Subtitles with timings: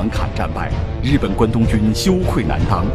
[0.00, 0.70] 门坎战败，
[1.02, 2.86] 日本关东军羞愧难当，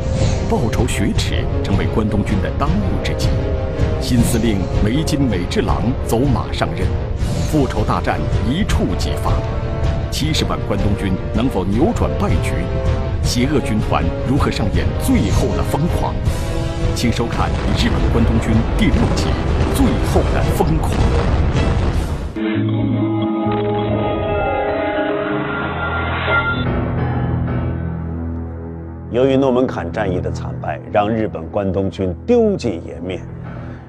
[0.49, 3.29] 报仇雪耻成为关东军的当务之急。
[4.01, 6.87] 新司令梅津美治郎走马上任，
[7.51, 9.31] 复仇大战一触即发。
[10.09, 12.53] 七十万关东军能否扭转败局？
[13.21, 16.15] 邪恶军团如何上演最后的疯狂？
[16.95, 19.25] 请收看《日本关东军》第六集
[19.75, 20.91] 《最后的疯狂》。
[29.15, 33.21] 由于诺门坎战役的惨败，让日本关东军丢尽颜面。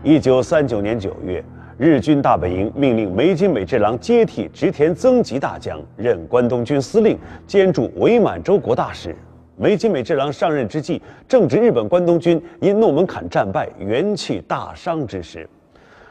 [0.04, 1.42] 一九三九年九月，
[1.76, 9.16] 日军大本营命令梅津美治郎接替植田增吉大将，任关东军司令，兼驻伪满洲国大使。
[9.56, 15.48] 梅津美治郎上任之际，正值日本关东军因诺门坎战败元气大伤之时，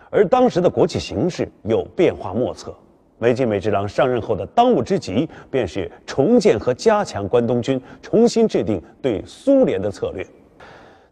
[0.09, 2.75] 而当时的国际形势又变化莫测。
[3.17, 10.25] 梅津美治郎上任后的当务之急，便是重建和加强关东军，重新制定对苏联的策略。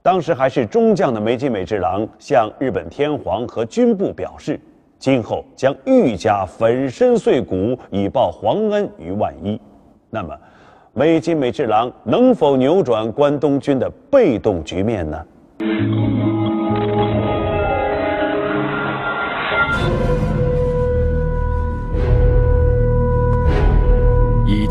[0.01, 4.59] 当时还是中将的梅津美治郎向日本天皇和军部表示，
[4.99, 9.57] 今后将愈加粉身碎骨，以报皇恩于万一。
[10.09, 10.37] 那么，
[10.91, 15.25] 梅津美治郎能否扭转关东军的被动局面呢？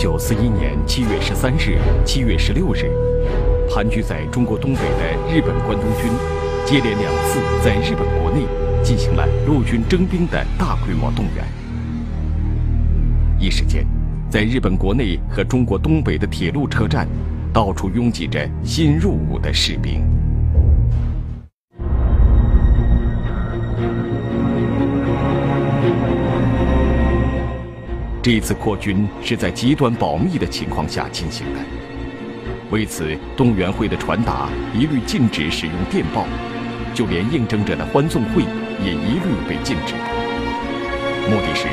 [0.02, 2.90] 九四一年七月十三日、七月十六日，
[3.70, 6.10] 盘踞在中国东北的日本关东军，
[6.66, 8.44] 接连两次在日本国内
[8.82, 11.44] 进行了陆军征兵的大规模动员。
[13.38, 13.86] 一时间，
[14.28, 17.06] 在日本国内和中国东北的铁路车站，
[17.52, 20.02] 到处拥挤着新入伍的士兵。
[28.22, 31.60] 这次扩军是在极端保密的情况下进行的，
[32.70, 36.24] 为此，动员会的传达一律禁止使用电报，
[36.94, 38.44] 就连应征者的欢送会
[38.80, 39.94] 也一律被禁止。
[41.28, 41.66] 目的是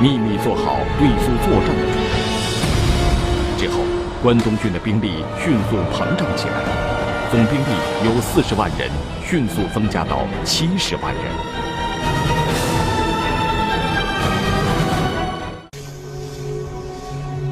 [0.00, 2.14] 秘密做好对苏作战的准备。
[3.58, 3.80] 之后，
[4.22, 7.74] 关东军的兵力迅速膨胀起来，总兵力
[8.04, 8.88] 由四十万人
[9.24, 11.65] 迅速增加到七十万人。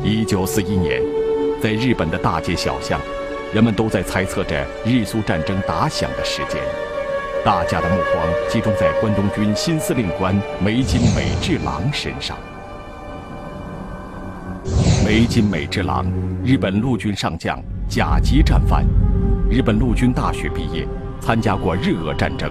[0.06, 1.00] 一九四一年，
[1.62, 3.00] 在日本的大街小巷，
[3.54, 6.60] 人们都在猜测着日苏战争打响的时间。
[7.42, 12.36] 大家的目光集中在关东军新司令官梅津美治郎身上。
[15.06, 16.04] 梅津美治郎，
[16.44, 18.84] 日本陆军上将，甲级战犯，
[19.50, 20.86] 日本陆军大学毕业，
[21.18, 22.50] 参加过日俄战争。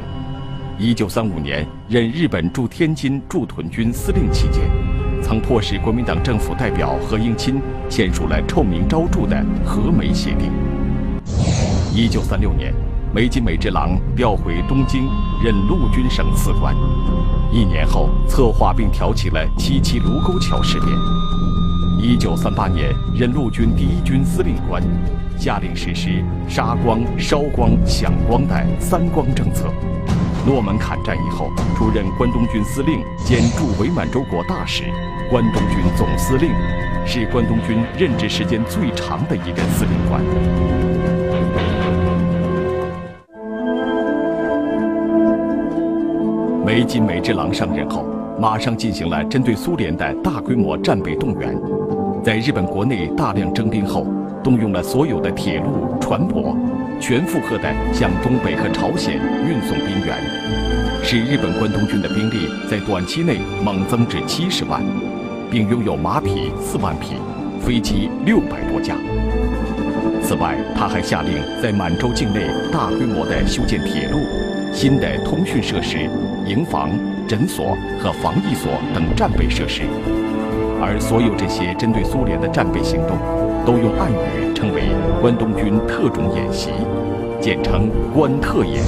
[0.79, 4.63] 一九三五年任日本驻天津驻屯军司令期间。
[5.23, 10.51] 曾迫使国民党政府代表何应钦签署了臭名昭著的和美协定。
[11.95, 12.73] 一九三六年，
[13.15, 15.07] 梅津美治郎调回东京
[15.43, 16.75] 任陆军省次官。
[17.51, 20.91] 一年后，策划并挑起了七七卢沟桥事变。
[22.01, 24.83] 一九三八年，任陆军第一军司令官，
[25.39, 29.71] 下令实施杀光、烧光、抢光的三光政策。
[30.45, 34.83] 诺门坎战役后，出任关东军司令兼驻伪满洲国大使。
[35.29, 36.51] 关东军总司令
[37.05, 40.21] 是关东军任职时间最长的一任司令官。
[46.65, 48.05] 梅津美治郎上任后，
[48.39, 51.55] 马上进行了针对苏联的大规模战备动员，
[52.23, 54.07] 在日本国内大量征兵后，
[54.43, 56.55] 动用了所有的铁路、船舶，
[56.99, 60.17] 全负荷地向东北和朝鲜运送兵员，
[61.03, 64.81] 使日本关东军的兵力在短期内猛增至七十万。
[65.53, 67.17] 并拥有马匹四万匹，
[67.61, 68.95] 飞机六百多架。
[70.19, 74.17] 此外，他还下令在满洲境内大规模地修建铁路、
[74.73, 76.09] 新的通讯设施、
[76.47, 76.89] 营房、
[77.27, 79.83] 诊所和防疫所等战备设施。
[80.81, 83.15] 而所有这些针对苏联的战备行动，
[83.63, 84.85] 都用暗语称为
[85.21, 86.71] “关东军特种演习”，
[87.39, 88.83] 简称“关特演”。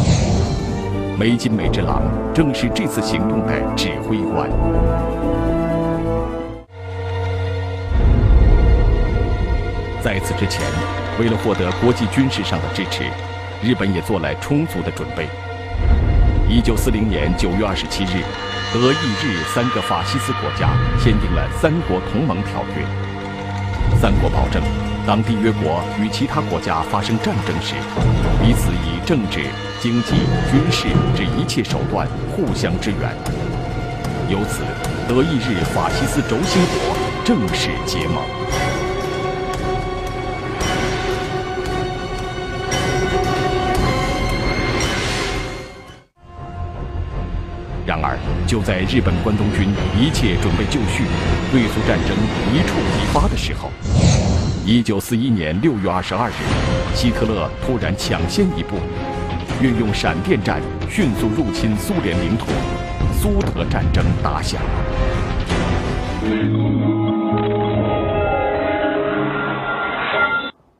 [1.16, 2.02] 梅津美治郎
[2.34, 4.50] 正是这次行动的指挥官。
[10.06, 10.62] 在此之前，
[11.20, 13.06] 为了获得国际军事上的支持，
[13.64, 15.28] 日本也做了充足的准备。
[16.48, 18.22] 一九四零年九月二十七日，
[18.72, 20.70] 德、意、日三个法西斯国家
[21.02, 22.86] 签订了三国同盟条约。
[24.00, 24.62] 三国保证，
[25.08, 27.74] 当缔约国与其他国家发生战争时，
[28.44, 29.40] 彼此以政治、
[29.82, 30.18] 经济、
[30.52, 30.86] 军事
[31.18, 33.10] 之一切手段互相支援。
[34.30, 34.62] 由此，
[35.10, 38.22] 德、意、日法西斯轴心国正式结盟。
[48.06, 49.68] 而，就在日本关东军
[49.98, 51.06] 一切准备就绪，
[51.52, 52.16] 对苏战争
[52.54, 53.72] 一触即发的时候，
[54.64, 56.34] 一九四一年六月二十二日，
[56.94, 58.76] 希特勒突然抢先一步，
[59.60, 62.46] 运用闪电战迅速入侵苏联领土，
[63.20, 64.62] 苏德战争打响。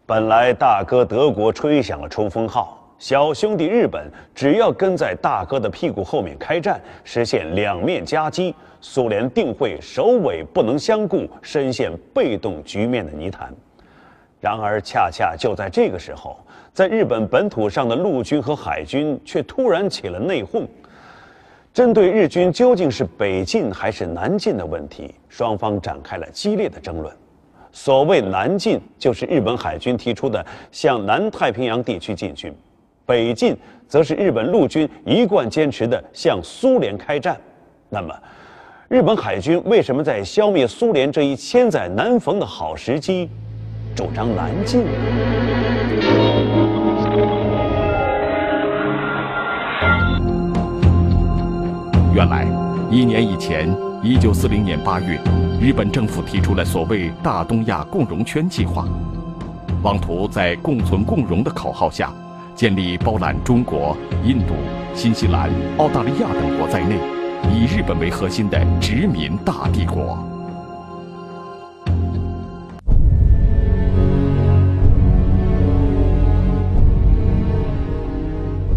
[0.06, 2.85] 本来大哥德国吹响了冲锋号。
[2.98, 13.54] 小兄弟日本只要跟在大哥的屁股后面开战，实现两面夹击，苏联定会首尾不能相顾，深陷被动局面的泥潭。
[14.40, 16.40] 然而，恰恰就在这个时候，
[16.74, 20.66] 在日本本土上的陆军和海军却突然起了内讧。
[21.74, 27.14] 针对日军究竟是北进还是南进的问题，双方展开了激烈的争论。
[27.74, 32.56] 所谓南进，就是日本海军提出的向南太平洋地区进军。
[33.06, 33.56] 北进
[33.88, 37.38] 则是日本陆军一贯坚持的向苏联开战。
[37.90, 38.14] 那么，
[38.88, 43.30] 日本海军为什么在消灭苏联这一千载难逢的好时机，
[43.96, 44.84] 主张南进？
[52.14, 52.48] 原来，
[52.90, 53.70] 一年以前，
[54.02, 55.20] 一九四零年八月，
[55.62, 58.88] 日本政府提出了所谓“大东亚共荣圈”计划，
[59.84, 62.12] 妄图在“共存共荣”的口号下。
[62.56, 64.54] 建立包揽中国、印度、
[64.94, 66.96] 新西兰、澳大利亚等国在内，
[67.52, 70.18] 以日本为核心的殖民大帝国。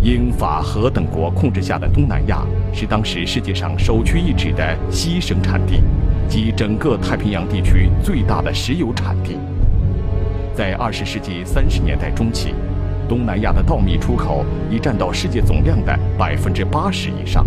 [0.02, 5.82] 英法荷等国控制下的东南亚，是当时世界上首屈一指的锡生产地，
[6.28, 9.38] 及整个太平洋地区最大的石油产地。
[10.52, 12.52] 在二十世纪三十年代中期。
[13.08, 17.46] 东南亚的稻米出口已占到世界总量的百分之八十以上，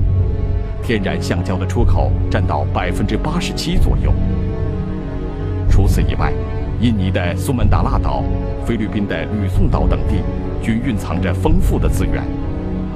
[0.82, 4.12] 天然橡胶的出口占到百分之八十七左右。
[5.70, 6.34] 除此以外，
[6.82, 8.24] 印尼的苏门答腊岛、
[8.66, 10.16] 菲律宾的吕宋岛等地
[10.62, 12.24] 均蕴藏着丰富的资源，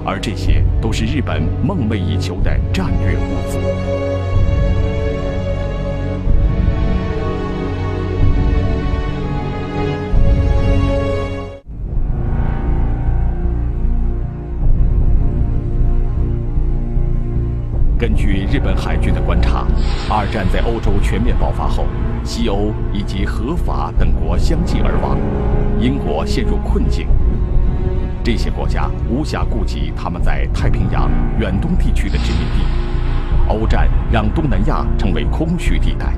[0.04, 4.15] 而这些都是日本梦寐以求的战略物资。
[18.56, 19.68] 日本海军的观察，
[20.10, 21.86] 二战在欧洲全面爆发后，
[22.24, 25.18] 西欧以及荷法等国相继而亡，
[25.78, 27.06] 英国陷入困境。
[28.24, 32.64] 这些国家无暇顾及他们在太平洋、远东地区的殖民地，
[33.50, 36.14] 欧战让东南亚成为空虚地带。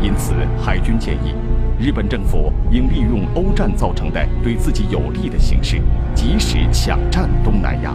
[0.00, 0.32] 因此，
[0.64, 1.34] 海军建议，
[1.76, 5.82] 日本政府应利用欧战造成的对自己有利的形势，
[6.14, 7.92] 及时抢占东南亚。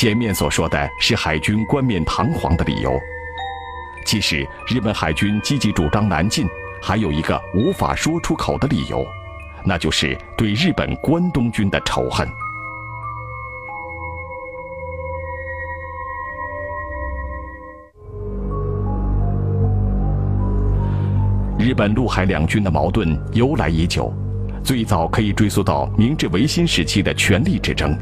[0.00, 2.98] 前面所说的是海军冠冕堂皇的理由，
[4.06, 6.48] 其实日本海军积极主张南进，
[6.80, 9.06] 还有一个无法说出口的理由，
[9.62, 12.26] 那就是对日本关东军的仇恨。
[21.58, 24.10] 日本陆海两军的矛盾由来已久，
[24.64, 27.94] 最早可以追溯到明治维新时期的权力之争。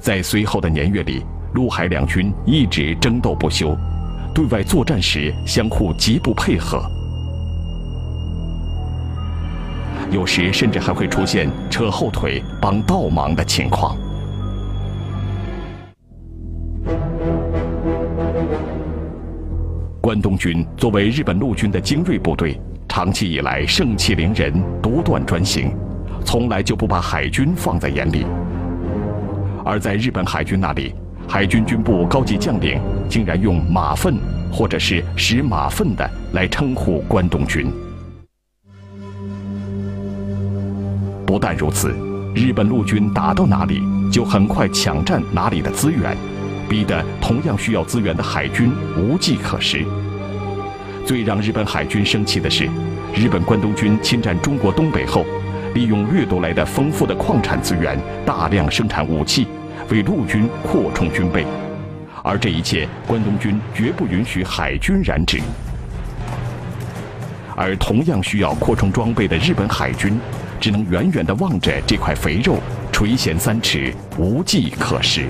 [0.00, 3.76] 在随后的年月里，陆海两军一直争斗不休，
[4.34, 6.82] 对外作战时相互极不配合，
[10.10, 13.94] 有时甚至还会出现扯后腿帮倒忙的情况。
[20.00, 24.50] 关东军作为日本陆军的精锐部队，长期以来盛气凌人、
[24.82, 25.70] 独断专行，
[26.24, 28.24] 从来就不把海军放在眼里。
[29.64, 30.94] 而在日本海军那里，
[31.28, 34.16] 海军军部高级将领竟然用“马粪”
[34.50, 37.70] 或者是“使马粪”的来称呼关东军。
[41.26, 41.94] 不但如此，
[42.34, 46.16] 日本陆军打到哪里，就很快抢占哪里的资源，
[46.68, 49.84] 逼得同样需要资源的海军无计可施。
[51.06, 52.64] 最让日本海军生气的是，
[53.14, 55.24] 日本关东军侵占中国东北后。
[55.74, 59.46] 利用掠夺来的丰富的矿产资源，大量生产武器，
[59.88, 61.46] 为陆军扩充军备，
[62.24, 65.40] 而这一切，关东军绝不允许海军染指。
[67.54, 70.18] 而同样需要扩充装备的日本海军，
[70.58, 72.58] 只能远远地望着这块肥肉，
[72.90, 75.26] 垂涎三尺，无计可施。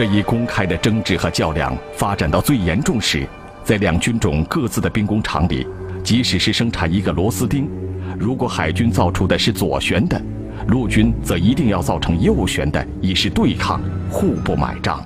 [0.00, 3.28] 这一公开的争执和较量发展到最严重时，
[3.62, 5.66] 在两军种各自的兵工厂里，
[6.02, 7.68] 即使是生产一个螺丝钉，
[8.18, 10.18] 如果海军造出的是左旋的，
[10.68, 13.78] 陆军则一定要造成右旋的，以示对抗，
[14.08, 15.04] 互不买账。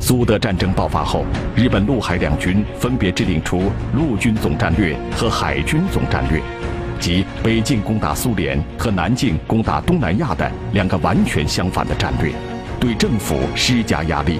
[0.00, 6.42] 苏德战争爆发后，日本陆海两军分别制定出陆军总战略和海军总战略，
[7.00, 12.30] 即北进攻打苏联和南进攻打东南亚的两个完全相反的战略，
[12.78, 14.38] 对政府施加压力，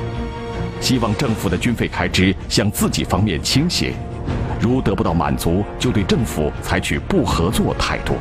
[0.79, 3.95] 希望政府的军费开支向自己方面倾斜，
[4.61, 8.15] 如得不到满足，就对政府采取不合作态度。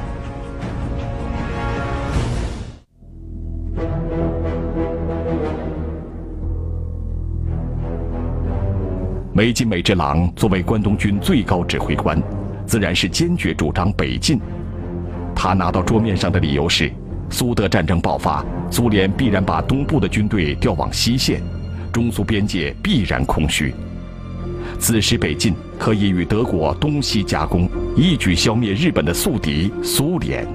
[9.33, 12.21] 梅津美治郎作为关东军最高指挥官，
[12.69, 14.39] 自然是坚决主张北进。
[15.35, 16.91] 他拿到桌面上的理由是：
[17.31, 21.41] 苏德战争爆发，苏联必然把东部的军队调往西线，
[21.91, 23.73] 中苏边界必然空虚。
[24.77, 30.47] 此时北进可以与德国东西夹攻，一举消灭日本的宿敌苏联。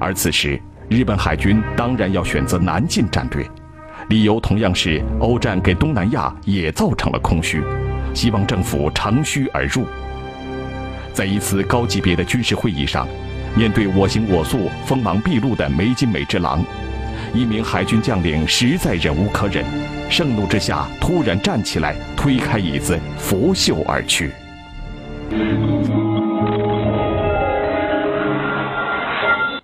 [0.00, 0.58] 而此时。
[0.90, 3.46] 日本海军当然要选择南进战略，
[4.08, 7.62] 理由同样是欧战给东南亚也造成了空虚，
[8.14, 9.84] 希望政府乘虚而入。
[11.12, 13.06] 在一次高级别的军事会议上，
[13.54, 16.64] 面对我行我素、锋芒毕露的梅津美治郎，
[17.34, 19.62] 一名海军将领实在忍无可忍，
[20.08, 24.30] 盛怒之下突然站起来，推开椅子，拂袖而去。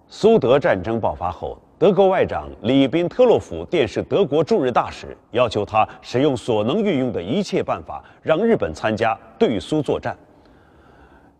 [0.06, 10.16] 苏德战争爆发后，德国外长里宾特洛甫电视德国驻日大使，要求他使用所能运用的一切办法，让日本参加对苏作战。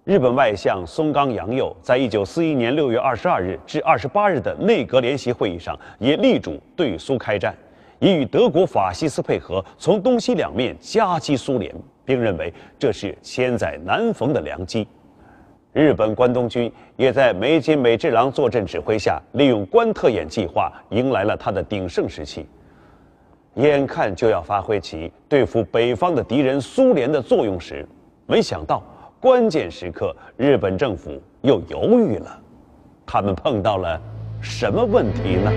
[0.03, 7.55] 日本外相松冈洋右在一九四一年六月二十二日至二十八日的内阁联席会议上，也力主对苏开战，
[8.01, 11.73] 以与德国法西斯配合，从东西两面夹击苏联，
[12.05, 14.85] 并认为这是千载难逢的良机。
[15.75, 22.47] 日本关东军也在梅津美治郎坐镇指挥下，利用关特演计划，迎来了他的鼎盛时期。
[23.55, 27.85] 眼看就要发挥起对付北方的敌人苏联的作用时，
[28.25, 28.81] 没想到
[29.19, 32.41] 关键时刻，日本政府又犹豫了。
[33.05, 34.01] 他们碰到了
[34.41, 35.51] 什么问题呢？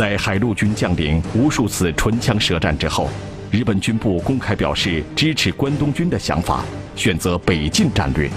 [0.00, 3.10] 在海陆军将领无数次唇枪舌战之后，
[3.50, 6.64] 日本军部公开表示支持关东军的想法，
[6.96, 8.30] 选择北进战略，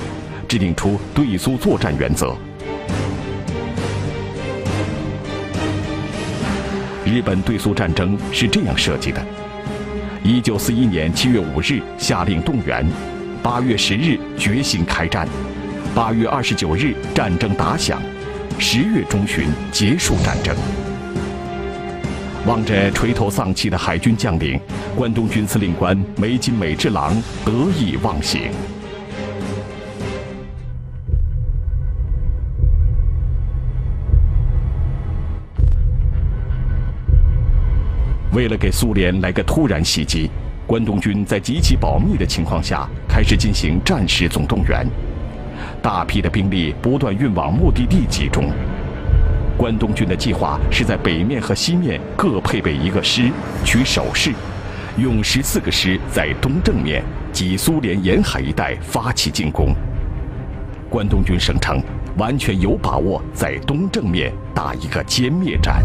[0.46, 2.36] 制定出对苏作战原则。
[7.05, 9.25] 日本对苏战争是这样设计的：
[10.22, 12.86] 一九四一年七月五日下令动员，
[13.41, 15.25] 八月十日决心开战，
[15.96, 18.01] 八月二十九日战争打响，
[18.60, 20.53] 十月中旬结束战争。
[22.45, 24.59] 望着垂头丧气的海军将领，
[24.97, 28.51] 关东军司令官梅津美治郎得意忘形。
[38.33, 40.29] 为了给苏联来个突然袭击，
[40.67, 44.85] 关东军在极其保密的情况下开始进行战时总动员，
[45.81, 48.51] 大批的兵力不断运往目的地集中。
[49.57, 53.29] 关东军的计划是在北面和西面各配备一个师，
[53.63, 54.31] 取守势，
[54.98, 59.74] 用十四个师在东正面及苏联沿海一带发起进攻。
[60.89, 61.81] 关东军声称，
[62.17, 65.83] 完全有把握在东正面打一个歼灭战。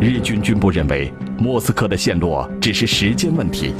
[0.00, 3.74] 日军军部认为，莫斯科的陷落只是时间问题，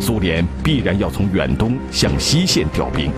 [0.00, 3.10] 苏联必然要从远东向西线调兵。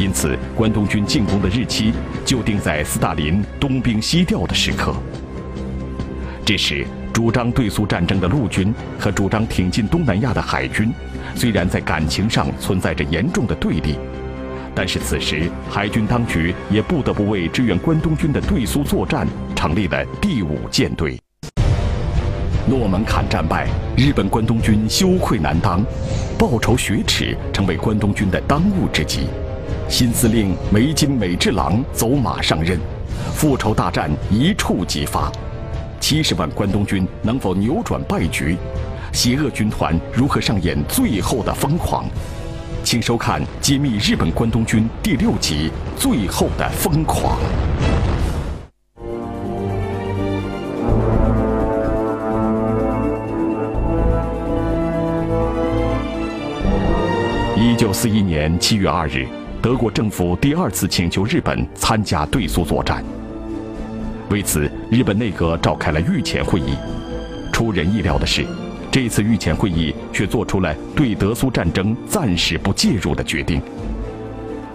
[0.00, 1.92] 因此，关东军进攻的日期
[2.24, 4.94] 就定在斯大林东兵西调的时刻。
[6.42, 10.90] 这时，主张对苏战争的陆军和主张挺进东南亚的海军，
[11.34, 13.96] 虽然在感情上存在着严重的对立，
[14.74, 21.20] 但是此时海军当局也不得不为支援关东军的对苏作战，成立了第五舰队。
[22.66, 25.84] 诺门坎战败，日本关东军羞愧难当，
[26.38, 29.26] 报仇雪耻成为关东军的当务之急。
[29.90, 32.78] 新司令梅津美治郎走马上任，
[33.34, 35.30] 复仇大战一触即发。
[35.98, 38.56] 七十万关东军能否扭转败局？
[39.12, 42.04] 邪恶军团如何上演最后的疯狂？
[42.84, 47.36] 请收看揭秘日本关东军第六集《最后的疯狂》。
[57.56, 59.26] 一九四一年七月二日，
[59.62, 63.04] 德国政府第二次请求日本参加对苏作战。
[64.30, 66.74] 为此，日本内阁召开了御前会议。
[67.52, 68.46] 出人意料的是，
[68.90, 73.60] 这次御前会议却做出了对德苏战争暂时不介入的决定，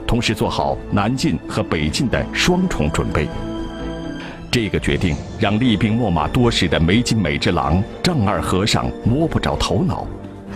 [0.06, 3.27] 同时做好南进和北进的双重准备。
[4.51, 10.06] 这个决定让厉兵秣马多时的梅津美之郎丈二和尚摸不着头脑，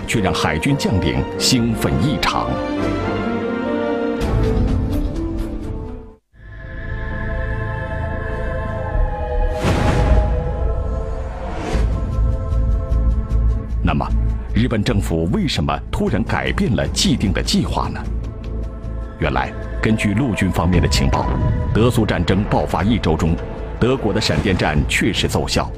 [0.05, 2.47] 却让海军将领兴奋异常。
[13.81, 14.07] 那么，
[14.53, 17.99] 日本政府为什么突然改变了既定的计划呢？
[19.17, 21.25] 原来，根据陆军方面的情报，
[21.73, 23.35] 德苏战争爆发一周中，
[23.79, 25.71] 德国的闪电战确实奏效。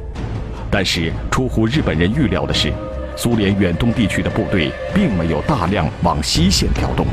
[0.69, 2.73] 但是，出乎日本人预料的是，
[3.15, 7.05] 苏联远东地区的部队并没有大量往西线调动。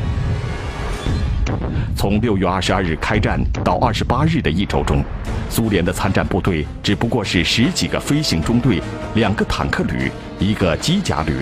[1.98, 5.02] 从六月二十二日开战到二十八日的一周中，
[5.50, 8.80] 苏联的参战部队只不过是十几个飞行中队、
[9.16, 11.32] 两个坦克旅、一个机甲旅、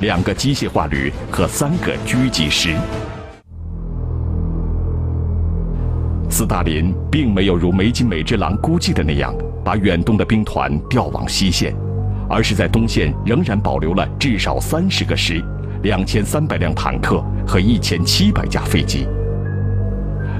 [0.00, 2.74] 两个机械化旅和三个狙击师。
[6.30, 11.76] 斯大林并没有如梅津美之郎估计的那样，把远东的兵团调往西线，
[12.26, 15.44] 而是在东线仍然保留了至少三十个师、
[15.82, 19.06] 两千三百辆坦克和一千七百架飞机。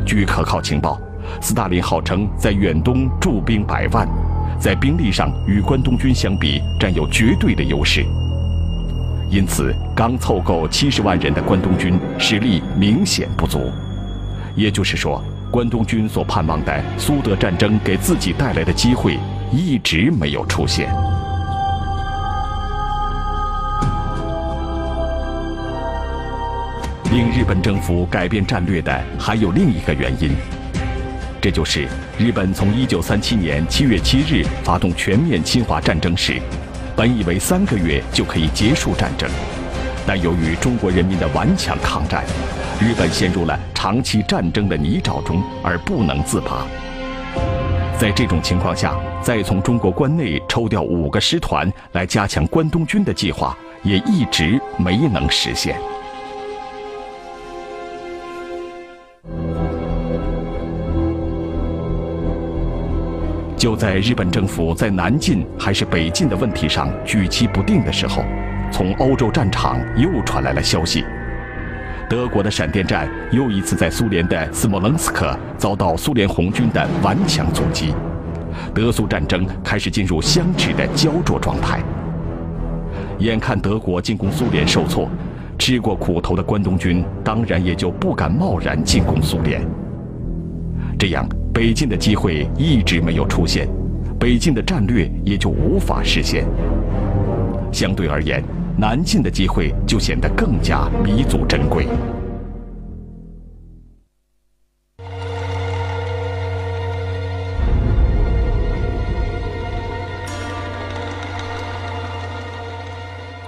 [0.07, 0.99] 据可靠情报，
[1.41, 4.09] 斯大林号称在远东驻兵百万，
[4.59, 8.07] 在兵力上与关东军相比占有绝对的优势。
[9.29, 13.73] 因此，刚凑够七十万人的关东军实力明显不足。
[14.55, 19.19] 也就是说，关东军所盼望的苏德战争给自己带来的机会
[19.51, 20.89] 一直没有出现。
[27.17, 30.33] 令日本政府改变战略的还有另一个原因，
[31.41, 36.39] 这就是日本从1937年7月7日发动全面侵华战争时，
[36.95, 39.27] 本以为三个月就可以结束战争，
[40.07, 42.23] 但由于中国人民的顽强抗战，
[42.79, 46.67] 日本陷入了长期战争的泥沼中而不能自拔。
[47.99, 55.81] 在这种情况下，再从中国关内抽调五个师团来加强关东军的计划，也一直没能实现。
[63.57, 68.23] 就在日本政府在南进还是北进的问题上举棋不定的时候，
[68.71, 71.05] 从欧洲战场又传来了消息：
[72.09, 77.95] 德国的闪电战又一次在苏联的斯摩棱斯克遭到苏联红军的顽强阻击，
[78.75, 81.81] 德苏战争开始进入相持的焦灼状态。
[83.21, 85.09] 眼看德国进攻苏联受挫，
[85.59, 89.67] 吃过苦头的关东军当然也就不敢贸然进攻苏联。
[90.99, 91.27] 这样。
[91.57, 93.67] 北进的机会一直没有出现，
[94.21, 96.45] 北进的战略也就无法实现。
[97.73, 98.45] 相对而言，
[98.77, 101.87] 南进的机会就显得更加弥足珍贵。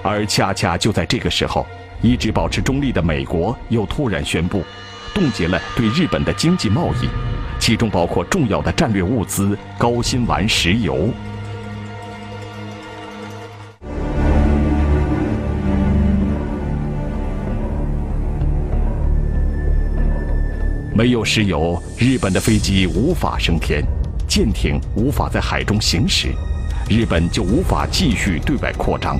[0.01, 1.63] 而恰恰就在这个时候，
[2.01, 4.63] 一直保持中立的美国又突然宣布，
[5.13, 7.38] 冻结了对日本的经济贸易。
[7.69, 11.07] 其中包括重要的战略物资高辛烷石油。
[20.95, 23.83] 没有石油，日本的飞机无法升天，
[24.27, 26.29] 舰艇无法在海中行驶，
[26.89, 29.19] 日本就无法继续对外扩张。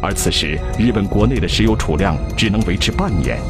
[0.00, 3.40] 而此时，日本国内的石油储量只能维持半年。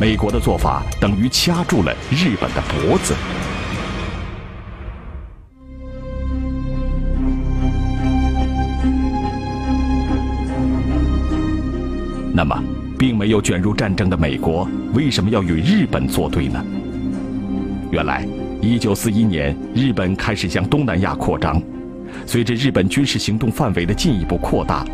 [0.00, 3.14] 美国的做法等于掐住了日本的脖子。
[12.32, 12.56] 那么，
[12.96, 16.64] 并没有卷入战争的美国为什么要与日本作对呢？
[17.90, 18.24] 原来，
[18.62, 21.60] 一九四一年，日本开始向东南亚扩张，
[22.24, 24.84] 随着日本军事行动范围的进一步扩大，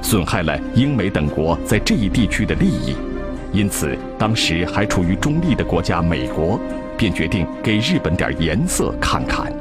[0.00, 2.94] 损害了英美等国在这一地区的利益。
[3.54, 6.58] 因此当时还处于中立的国家美国
[6.98, 9.52] 便决定给日本点颜色看看。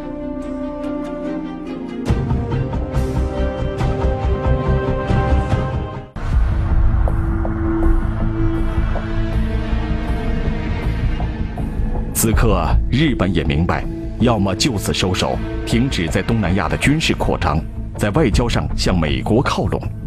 [12.15, 13.85] 此刻日本也明白
[14.19, 17.59] 要么就此收手停止在东南亚的军事扩张
[17.95, 20.02] 在外交上向美国靠拢。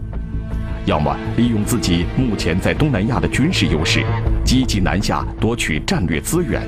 [0.86, 4.04] 要么利用自己目前在东南亚的军事优势，
[4.44, 6.62] 积极南下夺取战略资源，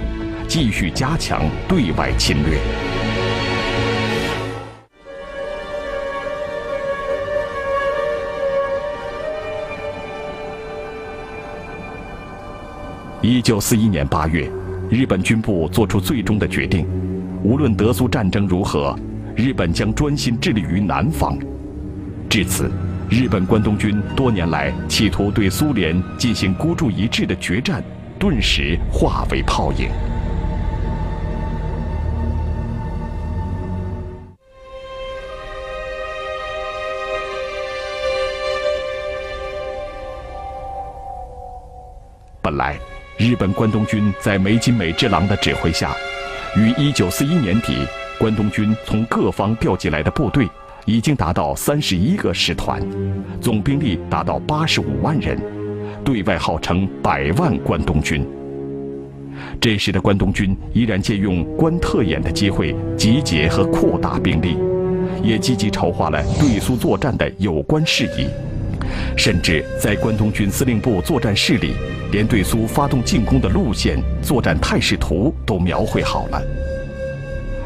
[0.48, 2.59] 继续加强对外侵略。
[13.22, 14.50] 一九四一年八月。
[14.90, 16.87] 日本军部作出最终的决定，
[17.42, 18.98] 无论德苏战争如何，
[19.37, 21.38] 日本将专心致力于南方。
[22.26, 22.70] 至此，
[23.11, 27.83] 日本关东军多年来企图对苏联进行孤注一掷的决战，
[28.18, 29.88] 顿时化为泡影。
[42.42, 42.79] 本来。
[43.21, 45.90] 日本关东军在梅津美治郎的指挥下，
[46.55, 47.85] 于1941年底，
[48.16, 50.49] 关东军从各方调集来的部队
[50.88, 52.81] 已经达到31个师团，
[53.42, 55.38] 总兵力达到85万人，
[56.03, 58.27] 对外号称“百万关东军”。
[59.61, 64.57] 这时的关东军依然借用关特演的机会集结和扩大兵力，
[65.22, 68.27] 也积极筹划了对苏作战的有关事宜，
[69.14, 71.74] 甚至在关东军司令部作战室里。
[72.12, 76.42] 连对苏发动进攻的路线、作战态势图都描绘好了。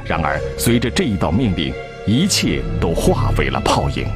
[0.05, 1.73] 然而，随着这一道命令，
[2.07, 4.07] 一切都化为了泡影。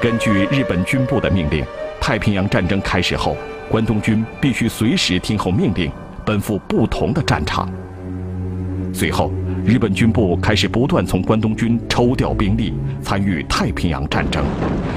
[0.00, 1.64] 根据日本军部的命令，
[2.00, 3.36] 太平洋战争开始后，
[3.68, 5.90] 关东军必须随时听候命令。
[6.22, 7.68] 奔赴不同的战场。
[8.92, 9.32] 随后，
[9.64, 14.42] 日本军部开始不断从关东军抽调兵力，参与太平洋战争，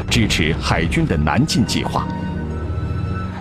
[0.09, 2.07] 支持海军的南进计划。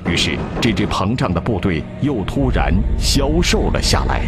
[0.07, 4.23] 于是，这支膨胀的部队又突然消瘦了下来。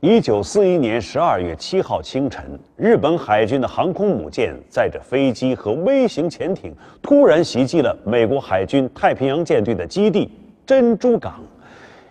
[0.00, 10.30] 一九四一年十二月七号清晨，日本海军的航空母舰载着飞机和微型潜艇，突然袭击了美国海军太平洋舰队的基地
[10.66, 11.40] 珍珠港，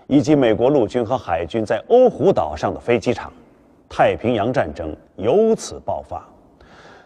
[0.07, 3.31] 以及美国陆军和海军在欧胡岛上的飞机场。
[3.89, 6.25] 太平洋战争由此爆发。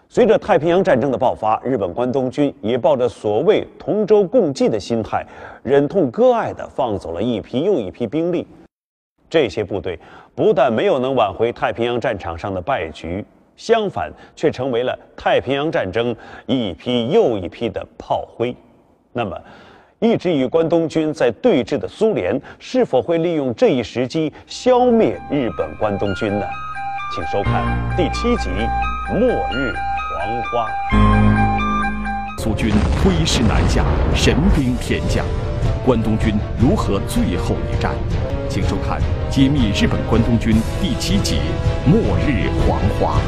[0.08, 5.26] 随着太平洋战争的爆发，日本关东军也抱着所谓同舟共济的心态，
[5.64, 8.48] 忍痛割爱地放走了一批又一批兵力。
[9.30, 10.00] 这些部队
[10.34, 13.24] 不但没有能挽回太平洋战场上的败局，
[13.56, 16.16] 相反，却成为了太平洋战争
[16.48, 18.56] 一批又一批的炮灰。
[19.14, 19.40] 那么，
[20.02, 26.46] 一直与关东军在对峙的苏联是否会利用这一时机消灭日本关东军呢？
[27.14, 28.50] 请收看第七集
[29.14, 29.74] 《末日
[30.16, 30.70] 黄花》。
[32.42, 32.72] 苏军
[33.04, 33.84] 挥师南下，
[34.16, 35.26] 神兵天降，
[35.86, 37.94] 关东军如何最后一战？
[38.48, 41.40] 请收看《揭秘日本关东军》第七集
[41.90, 43.20] 《末日黄花》。